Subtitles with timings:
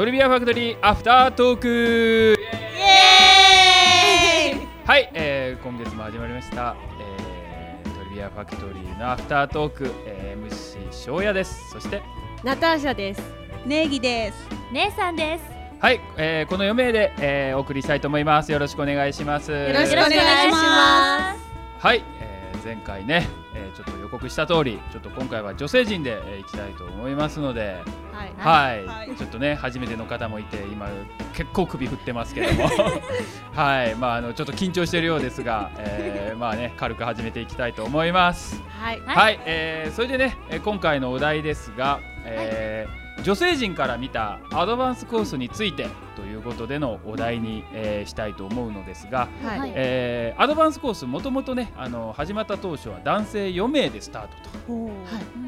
[0.00, 1.68] トリビアファクトリーアフタートーク。
[1.68, 2.42] イ
[2.80, 4.66] エーイ。
[4.86, 11.68] はい、えー、今月も始まりました、えー、トリビアファクトリーのアフタートーク、えー、MC 翔也です。
[11.68, 12.00] そして
[12.42, 13.20] ナターシャです。
[13.66, 14.48] ネギです。
[14.72, 15.44] 姉さんです。
[15.78, 18.50] はい、えー、この4名で、えー、お送りしたいと思います。
[18.50, 19.50] よろしくお願いします。
[19.50, 20.18] よよろしくお願いし
[20.50, 21.36] ま
[21.78, 27.82] はい、えー、前回ね、えー、ちょっと予告した通りちょっと今回は女性陣で、えー、行きたいと思いますので
[28.12, 28.34] はい。
[28.36, 29.16] はい、はい。
[29.16, 30.88] ちょっとね初めての方もいて今
[31.34, 32.68] 結構首振ってますけども。
[33.54, 33.94] はい。
[33.94, 38.62] まああのちょっと緊張しているようですが、えー、まあね軽く始めていきたいと思います。
[38.68, 39.00] はい。
[39.06, 49.58] はい、えーそれでねえー今回のお題ですが、えー女性陣から見たアドバンスコースについてということでのお題に、えーしたいと思うのですが、はい。
[49.60, 54.84] はいえーアドバンスコースもともとねあの始まった当初は男性4名でスタートと。
[54.86, 54.90] は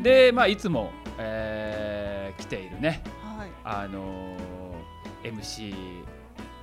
[0.00, 0.02] い。
[0.02, 3.48] で、まあ、いつも、えー来ているね、はい。
[3.64, 5.74] あのー MC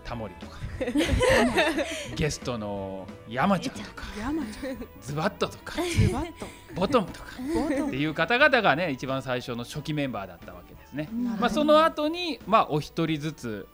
[0.04, 0.58] タモリとか
[2.16, 4.04] ゲストの山ちゃんとか
[5.02, 6.46] ズバットとかズバッと。
[6.76, 7.26] ボトムとか
[7.88, 11.10] っていう方々がね一番最初の初期メンバーだったわけですね。
[11.12, 13.68] ムまあ、その後に、まあ、お一人ずつ、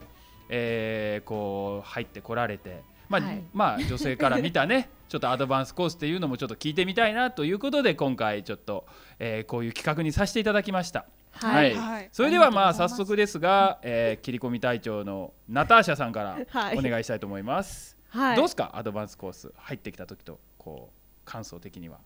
[0.48, 8.86] えーこう入ってこられて、まあはいまあ、女性から見たね ちょっとアドバンスコースっていうのもちょっと聞いてみたいなということで今回ちょっと、
[9.18, 11.06] えーこういう企画にさせていただきました。
[11.32, 11.74] はい。
[11.74, 17.96] はいそれではまあ早速ですが、えー切り込み隊長のナターシャさんからはいお願いしたいと思います。
[18.08, 18.36] はい。
[18.36, 18.70] どうですか？
[18.74, 21.98] アドバンスコース入ってきた時とこう感想的には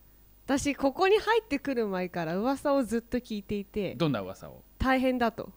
[0.51, 4.65] 私ここに入ってくる前から噂をずっと聞いていてどんな噂を？
[4.79, 5.53] 大変だと。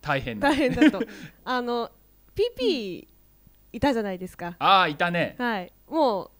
[0.00, 1.02] 大変な大変だと。
[1.44, 1.90] あの
[2.34, 3.08] ピピ
[3.70, 4.56] いたじゃないですか。
[4.58, 5.36] ああいたね。
[5.36, 5.70] はい。
[5.86, 6.30] もう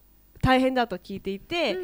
[0.41, 1.77] 大変だと聞いていて、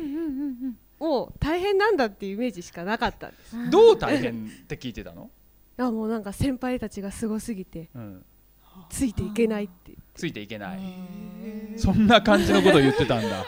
[0.98, 3.70] もう大変なんだっていうイメージしかなかったんです。
[3.70, 5.30] どう大変って聞いてたの、
[5.78, 8.24] いやもうなんか先輩たちがすごすぎてうん、
[8.88, 10.80] ついていけないってついていけない。
[11.76, 13.44] そんな感じのことを言ってたんだ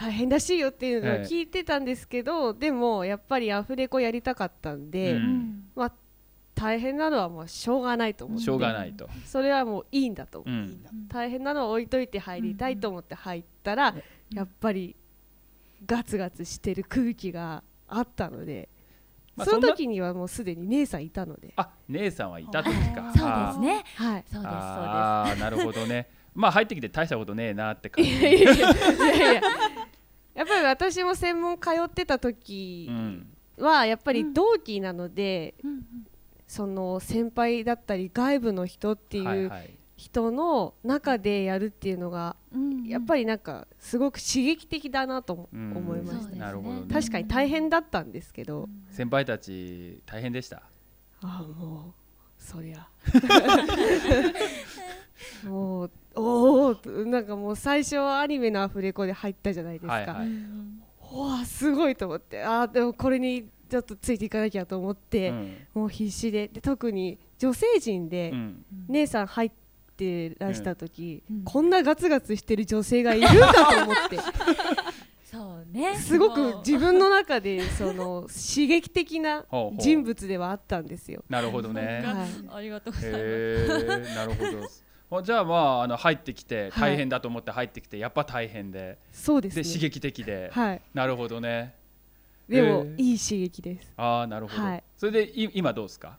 [0.00, 5.64] 大変らしいよっていうのをええ聞いてたんですけど、でもやっぱりアフレコやりたかったんで、うん。
[5.76, 5.92] まあ
[6.54, 8.44] 大変なのはもうしょうがないと思って。
[8.44, 10.50] しょうがないと、それはもういいんだと、う。
[10.50, 13.94] ん、大変なのは置いといて入りたいと思って入ったら、
[14.32, 14.96] やっぱり
[15.84, 18.70] ガツガツしてる空気があったので、
[19.36, 23.12] まあその時にはもうすでに姉さんいたので、あ姉さんはいた時か。
[23.14, 23.84] そうですね。
[23.96, 24.48] はい、そうですそうです。
[24.48, 26.08] ああなるほどね。
[26.34, 28.10] まあ入ってきて大したことねえなって感じ。
[28.10, 29.42] いやいやいやい
[30.40, 33.26] やっぱり私も専門通ってた時うん。
[33.58, 35.70] はやっぱり同期なので、うん。
[35.70, 35.82] うん
[36.46, 39.52] その先輩だったり外部の人っていう
[39.96, 46.32] 人の中でやるっていうのがうんやっぱりなんかすごく刺激的だなと思いました。
[46.32, 46.38] ね。
[46.40, 46.92] なるほどね。
[46.92, 50.56] 確かに大変だったんですけど、先輩たち大変でした。
[51.22, 52.88] ああもうそりゃ
[57.10, 60.28] なんかもう最初はアニメのアフレコで入ったじゃないですか、はいはい。
[61.12, 62.42] うわすごいと思って。
[62.42, 65.56] あーでもこれにちょっとついていかなきゃと思って、うん。
[65.74, 66.48] もう必死で。
[66.48, 68.64] で特に女性陣でうん。
[68.88, 69.50] 姉さん入っ
[69.96, 71.44] てらした時、うん。
[71.44, 74.18] こんなガツガツしてる女性がいるんだと思って。
[75.30, 75.94] そうね。
[75.96, 79.44] すごく自分の中でその刺激的な
[79.78, 81.22] 人物ではあったんですよ。
[81.28, 82.02] なるほどね。
[82.04, 82.56] はい。
[82.56, 83.16] ありがとうございま
[84.06, 84.14] す。
[84.16, 84.64] なるほど。
[84.64, 84.68] あ
[85.22, 86.92] じゃあまああの入ってきてはい。
[86.92, 88.98] 大変だと思って入ってきて、やっぱ大変で。
[89.12, 89.62] そうですね。
[89.62, 90.80] で刺激的で、はい。
[90.94, 91.74] なるほどね。
[92.48, 92.96] でも、へー。
[92.96, 93.92] いい刺激です。
[93.96, 94.84] ああなるほど、はい。
[94.96, 96.16] それでい今どうですか？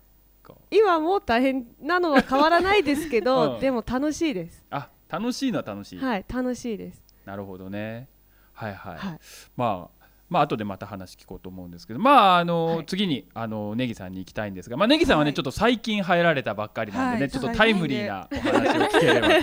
[0.69, 3.59] 今も大変なのは変わらないですけど、 うん。
[3.61, 4.65] でも楽しいです。
[4.69, 7.01] あ楽しいのは楽しい、はい、楽しいです。
[7.25, 8.09] なるほどね。
[8.53, 9.19] はいはい、はい。
[9.55, 10.00] まあ
[10.31, 12.85] まあ後でまた話聞こうと思うんですけどまああの、はい。
[12.85, 15.33] 次にあのネギさんに行きたいんですがまあネギさんはね、はい。
[15.35, 17.29] ちょっと最近入られたばっかりなんでね、はい。
[17.31, 19.35] ちょっとタイムリーなお話を聞ければと。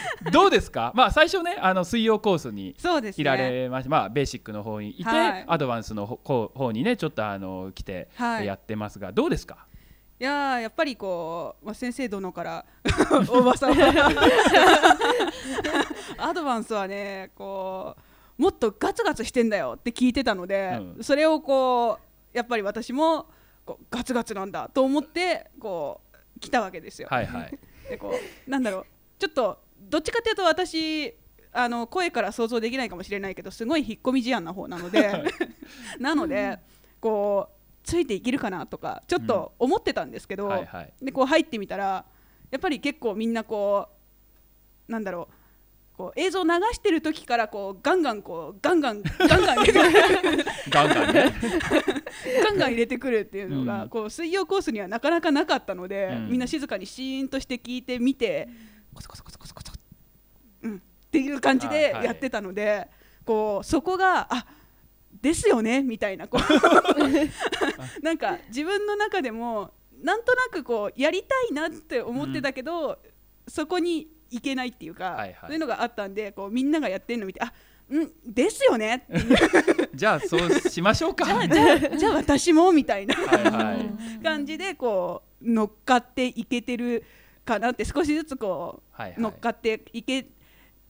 [0.30, 0.92] どうですか？
[0.94, 2.76] まあ最初ねあの水曜コースに
[3.16, 5.44] いられましまあベーシックの方にいて、はい。
[5.48, 8.46] アドバンスの方方にねちょっとあの来てはい。
[8.46, 9.66] やってますが、どうですか？
[10.18, 12.64] いやーやっぱりこう、まあ、先生殿から
[13.28, 13.72] おばさん
[16.18, 18.00] アドバンスはねこう
[18.38, 21.04] もっとガツガツしてんだよって聞いてたので、うん。
[21.04, 21.98] それをこ
[22.34, 23.26] うやっぱり私も
[23.64, 26.00] こうガツガツなんだと思ってこ
[26.36, 27.08] う来たわけですよ。
[27.10, 27.58] はいはい。
[27.88, 28.12] でこ
[28.46, 28.86] うなんだろう
[29.18, 31.14] ちょっとどっちかというと私
[31.52, 35.24] あの声から想像できないかもしれないけどすごい引っ込み思案な方なので
[35.98, 36.58] なので
[37.00, 40.92] こうついていけるかなとかちょっと思ってたんですけど、はいはい。
[41.00, 42.04] でこう入ってみたら
[42.50, 43.88] やっぱり結構みんなこ
[44.88, 45.45] うなんだろう
[45.96, 50.44] こう映像流してる時からこうガンガンこうガンガンガンガン入れてくる。
[50.68, 51.32] ガンガンね。
[52.44, 53.88] ガンガン入れてくるっていうのが、うん。
[53.88, 56.30] こう水曜コースにはなかなかなかったので、うん。
[56.32, 58.46] みんな静かにシーンとして聞いてみて、
[58.92, 59.72] コソコソコソコソコソ、
[60.64, 62.04] うん、っていう感じではいはい。
[62.04, 62.88] やってたので、
[63.24, 64.46] こうそこがあ
[65.22, 66.42] ですよねみたいなこう。
[68.04, 69.72] なんか自分の中でも
[70.02, 72.98] なんとなくこうやりたいなって思ってたけど、
[73.48, 75.36] そこに行けないっていうか、はいはい。
[75.42, 77.52] そういうのがあったんでこうみんながやってるの見てあ
[77.88, 78.96] うんですよね。
[78.96, 79.32] ってい
[79.84, 81.24] うじゃあそうしましょうか。
[81.46, 84.22] じゃあじゃあじゃあ私もみたいなはいはい。
[84.22, 87.04] 感じでこう乗っかっていけてる
[87.44, 89.20] かなって少しずつこう、はいはい。
[89.20, 90.26] 乗っかっていけ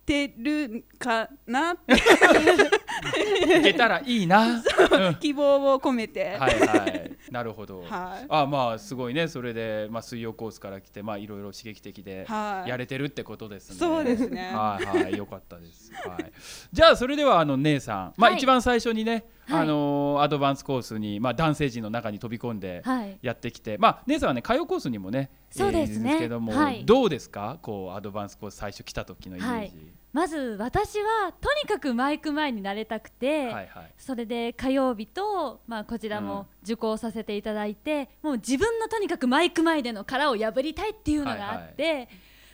[0.07, 1.95] てるかなって
[3.61, 5.11] いけたらいいな、う。
[5.11, 5.15] ん。
[5.17, 7.13] 希望を込めて、はいはい。
[7.31, 8.27] なるほど、 はい。
[8.29, 9.29] あまあすごいね。
[9.29, 12.69] それで、まあ、水曜コースから来てまあいろいろ刺激的ではい。
[12.69, 14.51] やれてるってことですね、そうですね。
[14.53, 15.17] はいはい。
[15.17, 16.33] よかったです、はい、
[16.73, 18.39] じゃあそれではあの姉さん、まあ、はい。
[18.39, 19.61] 一番最初にね、はい。
[19.63, 23.19] あのアドバンスコースに、まあ、男性陣の中に飛び込んではい。
[23.23, 26.11] やってきて、まあ姉さんはね歌謡コースにもねそうですね。
[26.11, 26.85] いるんけども、はい。
[26.85, 27.59] どうですか？
[27.63, 33.93] こうアドバンスコース最初来た時のイメージ、まず私はとにかくマイク前になれたくて、はいはい。
[33.99, 42.09] それで火曜日と、まあ、こちらも受講させていただいて、もう自分のとにかくマイク前での殻を破りたいっていうのがあって、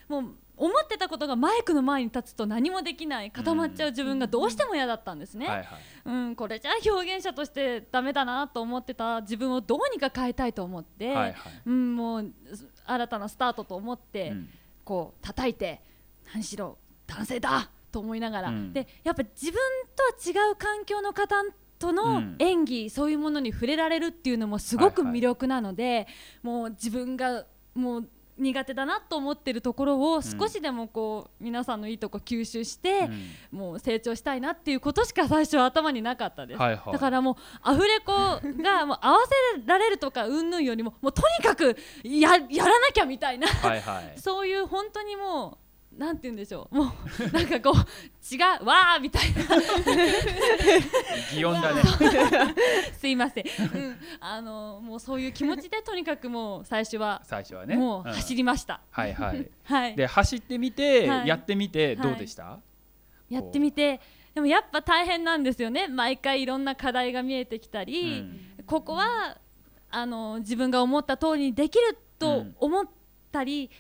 [0.09, 0.25] もう
[0.57, 5.47] 思ってたことがマイクの前に立つと何もできない固まっちゃう自分がどうしても嫌だったんですね。
[5.47, 5.67] はいはい。
[6.07, 11.35] うん、これじゃあ表現者としてダメだなと思ってた自分をどうにか変えたいと思って、はいはい。
[11.67, 12.33] うん、もう
[12.87, 14.49] 新たなスタートと思って、うん。
[14.85, 15.81] こう叩いて
[16.35, 16.77] 何しろ
[17.17, 18.73] 男性だと思いながら、うん。
[18.73, 19.61] でやっぱ自分
[19.95, 21.37] とは違う環境の方
[21.79, 22.37] とうのん。
[22.39, 26.07] 演技、そういうものに触れられるっていうのもすごくはいはい魅力なので、
[26.43, 27.45] もう自分が
[27.75, 33.11] もう苦手だなと思ってるところを少しでもこう、皆さんのいいとこ吸収して、
[33.51, 36.93] もう成長したいなっていうことしか最初は頭になかったです、はいはい。
[36.93, 38.13] だからもうアフレコ
[38.63, 39.19] がもう合わ
[39.55, 43.49] せられるとかうんぬんよりももうとにかくややらなきゃみたいな。
[43.49, 44.15] はいはい。
[44.19, 46.77] そういう本当にもうなんて言うんでしょう。
[46.77, 49.41] もうなんかこう違うわーみたいな。
[51.35, 51.83] 擬音だね。
[52.99, 53.45] すいません、
[53.75, 57.77] うん、あのもうそういう気持ちでとにかくもう最初は最初はね。
[57.77, 59.51] もう走りました、はいはい。
[59.65, 59.97] はい。
[59.97, 61.29] で走ってみて、はい。
[61.29, 62.59] やってみてどうでした、
[63.29, 64.01] やってみて
[64.35, 65.89] でもやっぱ大変なんですよね。
[65.89, 68.25] 毎回いろんな課題が見えてきたり、
[68.67, 69.37] ここは
[69.91, 72.87] あの自分が思った通りにできると思っ
[73.31, 73.71] たり、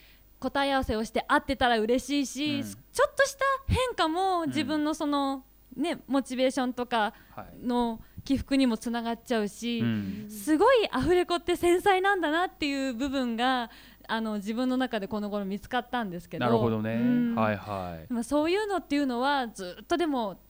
[0.42, 2.64] 答え合わせをして合ってたら嬉しいし、うん。
[2.64, 5.44] ちょっとした変化も自分のその、
[5.76, 10.26] ね、モチベーションとかはいの起伏にもつながっちゃうし、うん。
[10.28, 13.70] すごいアフレコって繊細なんだなっていう部分が
[14.08, 17.34] あの自分の中でこの頃見つかったんですけどなるほどね、うん。
[17.36, 18.12] はいはい。
[18.12, 20.40] まあ、そういうのっていうのはずっとでも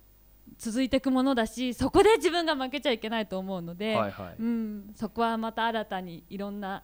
[0.58, 4.36] 続いていくものだしそこで自分が負けちゃいけないと思うので、はいはい。
[4.38, 6.82] うん、そこはまた新たにいろんな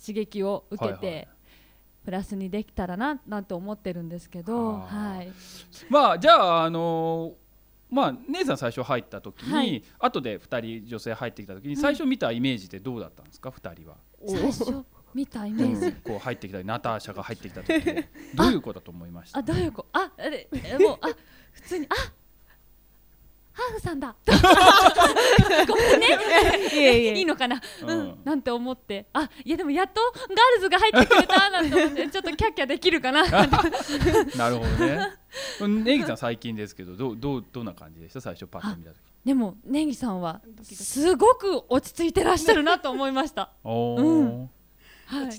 [0.00, 1.28] 刺激を受けて、はいはい
[2.04, 5.32] プラスにできたらななんて思ってるんですけど、はい、
[5.88, 7.50] まあじゃああのー
[7.92, 9.82] まあ姉さん最初入った時に、はい。
[9.98, 13.96] 後で2人女性入ってきた時に最初見たイメージってどうだったんですか、二人は、
[14.28, 15.92] 最初見たイメージ。
[16.04, 17.82] こう入ってきたナターシャが入ってきた時
[18.36, 19.40] どういうことだと思いました？
[19.40, 21.08] あどういうこあええもうあ
[21.52, 21.94] 普通にあ
[23.70, 24.14] フさんだ。
[25.66, 26.06] ごめんね。
[26.72, 27.88] いえいのかな、うん。
[27.88, 28.18] うん。
[28.24, 29.06] なんて思って。
[29.12, 32.08] あいやでもやっとガールズが入ってくれたなんて思って。
[32.08, 33.24] ちょっとキャッキャできるかな。
[34.36, 35.12] なるほどね。
[35.60, 38.20] うんネギさん最近ですけどどうどうどんな感じでした？
[38.20, 38.96] 最初パッと見た時。
[39.24, 43.50] でもネギさんはすごく落ち着いてらっしゃるなと思いました。
[43.62, 44.38] おー、うん。
[44.40, 44.48] はい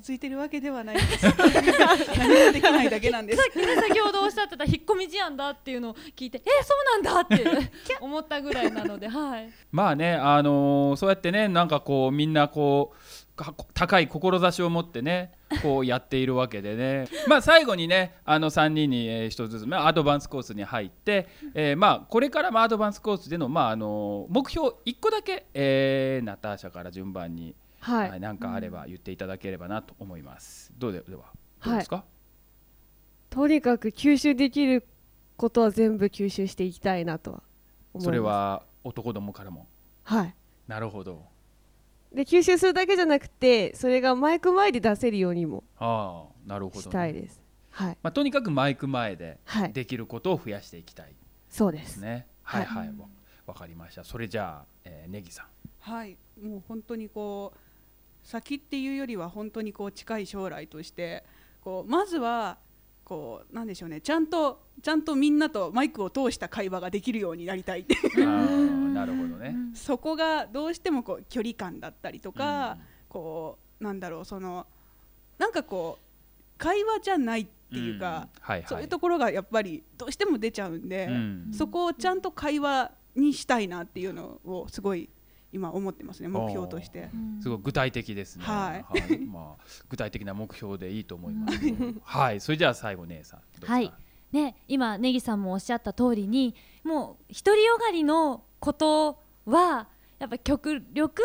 [0.01, 1.25] 落ち着いてるわけではないです。
[2.17, 3.37] 何もできないだけなんです。
[3.37, 7.45] さっきね先ほどおっしゃってた引っ込み思案だっていうのを聞いてえそうなんだって
[8.01, 9.51] 思ったぐらいなのではい。
[9.71, 17.07] まあねあのーそうやってねなんかこうみんなこうか高い志を持ってねこうやっているわけでね。
[17.29, 30.71] まあ最後にねあの3人にえー一つずつ、まあ、アドバンスコースに入って、えーまあこれからもアドバンスコースでの、まあ、あの目標1個だけ、えーナターシャから順番に、はい、はい、なんかあれば言っていただければなと思います。
[30.77, 31.25] どうででは
[31.63, 32.05] どうですか、
[33.29, 34.87] とにかく吸収できる
[35.35, 38.05] ことは全部吸収していきたいなとは思います。
[38.05, 39.67] それは男どもからも？
[40.03, 40.35] はい。
[40.67, 41.25] なるほど。
[42.13, 47.41] で吸収するだけじゃなくてそれがマイク前で出せるようにもああなるほど、ね、したいです。
[47.71, 47.97] はい。
[48.03, 49.73] まあ、とにかくマイク前ではい。
[49.73, 51.15] できることを増やしていきたい。
[51.49, 51.93] そうでです。
[51.93, 52.27] すね。
[52.43, 53.07] はいははいい、わ
[53.47, 54.03] わかりました。
[54.03, 55.45] それじゃあ、えー、ネギさん。
[55.79, 56.17] はい。
[56.41, 57.59] もう本当にこう
[58.23, 61.23] 先っていうよりは本当にこう近い将来として
[61.61, 62.57] こうまずは
[63.03, 69.55] こうなんでしょうねちゃんとちゃんとみんなとマイクを通した会話ができるようになりたいってなるほどね。
[69.73, 72.77] そこがどうしてもこう距離感だったりとか、
[73.09, 74.65] こうなんだろうその
[75.37, 78.11] なんかこう会話じゃないっていうか、ん。
[78.11, 81.51] はいはい、そういうところがやっぱりどうしても出ちゃうんで、うん。
[81.53, 85.09] そこをちゃんと会話にしたいなっていうのをすごい
[85.53, 87.09] 今思ってますね目標として。
[87.41, 88.45] すごい具体的ですね。
[88.45, 91.59] はいまあ 具体的な目標でいいと思います。
[92.03, 93.65] はい、それじゃあ最後姉さん。
[93.65, 93.91] はい
[94.31, 96.55] ね、今ネギさんもおっしゃった通りに
[96.85, 99.89] もう独りよがりのことは
[100.19, 101.21] やっぱ極力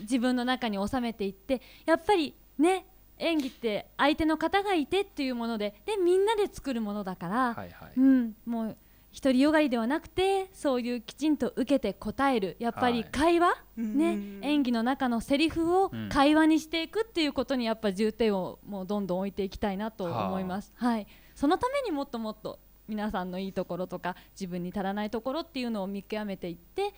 [0.00, 2.86] 自分の中に収めていってやっぱりね
[3.18, 7.92] 演技って相手の方がいてっていうものででみんなで作るものだから、はいはい。
[7.96, 8.76] うん、もう
[9.14, 14.40] 独りよがりではなくてそういうきちんと受けて答えるやっぱり会話、ねうん。
[14.42, 16.08] 演技の中のセリフをうん。
[16.08, 20.72] 会話にしていくっていうことにやっぱ重点をもうどんどん置いていきたいなと思います。
[20.76, 26.92] はい、そのためにもっともっと皆さんのいいところとか自分に足らないところっていうのを見極めていって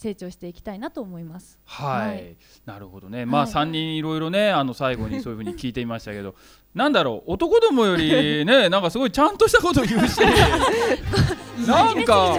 [0.00, 1.58] 成長していきたいなと思います。
[1.66, 2.36] はい、はい。
[2.64, 3.26] なるほどね。
[3.26, 3.50] まあはい。
[3.50, 6.34] 三人いろいろね、 あの最後にそういうふうに聞いてみましたけど、
[6.74, 10.18] なんだろう、男どもよりね、 なんかすごいちゃんとしたこと言うし、
[11.68, 12.36] なんか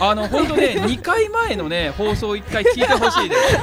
[0.00, 3.58] あの本当ね、2回前のね放送1回聞いてほしいです。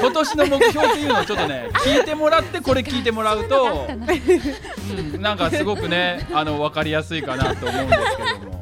[0.00, 8.00] 今年の目標っていうのをちょっとね聞いてもらってこれ聞いてもらうと、うん、なんかすごくねあの分かりやすいかなと思うんです
[8.38, 8.55] けども。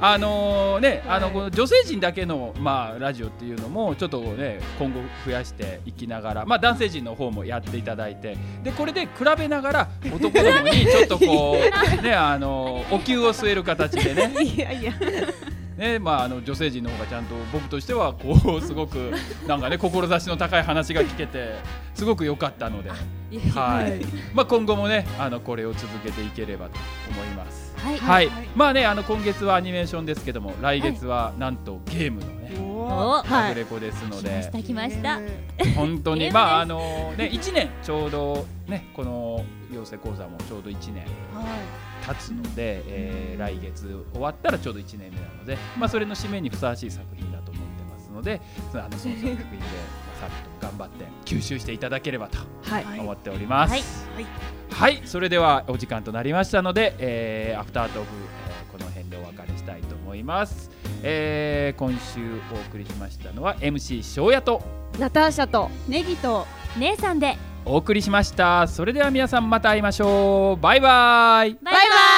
[0.00, 11.56] あのね、あのこの女性陣だけのまあラジオっていうのもちょっとね今後増やしていきながら、まあ男性陣の方もやっていただいて、でこれで比べながら男どもにちょっとこ
[11.98, 14.92] うね あのお灸を据える形でね、 いやいや
[15.76, 19.12] ねまああの女性陣の方がちゃんと僕としてはこうすごく
[19.46, 21.54] なんかね志の高い話が聞けて
[21.94, 22.94] すごく良かったので、は
[23.88, 24.04] い。
[24.34, 26.78] まあ今後もねあのこれを続けていければと
[27.10, 27.67] 思います。
[27.78, 28.48] はい、はい、はい。
[28.54, 35.20] まあねあの今月はアニメーションですけども来月はなんとゲームのね、おおラフレコですの来までした来ました。
[35.76, 36.30] 本当に。
[36.30, 41.06] まああのね1年ちょうどねこの養成講座もちょうど1年
[42.06, 48.40] 経つので、えー来月終わったらちょうど1年目なので、まあ、それの締めにふさわしい作品だと思ってますので
[48.74, 49.44] あのその作品で。
[49.44, 49.44] ま
[50.07, 53.70] あさっと頑張って吸収していただければとはいはい思っております。
[53.70, 54.26] はい
[54.70, 58.08] はい、それではお時間となりましたので、えーアフタートーク、
[58.48, 60.70] えーこの辺でお別れしたいと思います。
[61.02, 62.20] えー今週
[62.52, 64.62] お送りしましたのは MC 翔也と
[64.98, 66.46] ナターシャとネギと
[66.78, 68.66] 姉さんでお送りしました。
[68.68, 70.62] それでは皆さんまた会いましょう。
[70.62, 71.54] バイバイ。
[71.62, 72.17] バイバイ